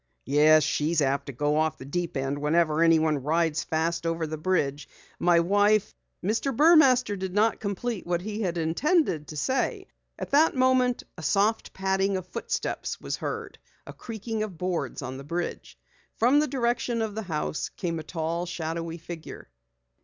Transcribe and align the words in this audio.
"Yes, 0.25 0.63
she's 0.63 0.99
apt 0.99 1.27
to 1.27 1.31
go 1.31 1.57
off 1.57 1.77
the 1.77 1.85
deep 1.85 2.17
end 2.17 2.39
whenever 2.39 2.81
anyone 2.81 3.21
rides 3.21 3.63
fast 3.63 4.07
over 4.07 4.25
the 4.25 4.35
bridge. 4.35 4.89
My 5.19 5.41
wife" 5.41 5.93
Mr. 6.25 6.51
Burmaster 6.57 7.15
did 7.15 7.35
not 7.35 7.59
complete 7.59 8.07
what 8.07 8.23
he 8.23 8.41
had 8.41 8.57
intended 8.57 9.27
to 9.27 9.37
say. 9.37 9.85
At 10.17 10.31
that 10.31 10.55
moment 10.55 11.03
a 11.19 11.21
soft 11.21 11.73
padding 11.73 12.17
of 12.17 12.25
footsteps 12.25 12.99
was 12.99 13.17
heard, 13.17 13.59
a 13.85 13.93
creaking 13.93 14.41
of 14.41 14.57
boards 14.57 15.03
on 15.03 15.17
the 15.17 15.23
bridge. 15.23 15.77
From 16.15 16.39
the 16.39 16.47
direction 16.47 17.03
of 17.03 17.13
the 17.13 17.21
house 17.21 17.69
came 17.69 17.99
a 17.99 18.03
tall, 18.03 18.47
shadowy 18.47 18.97
figure. 18.97 19.51